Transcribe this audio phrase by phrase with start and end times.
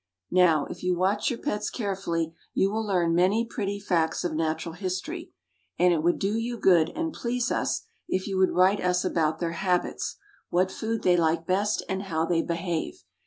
[0.31, 4.73] Now, if you watch your pets carefully, you will learn many pretty facts of natural
[4.73, 5.29] history;
[5.77, 9.37] and it would do you good, and please us, if you would write us about
[9.37, 10.15] their habits,
[10.49, 13.03] what food they like best, and how they behave.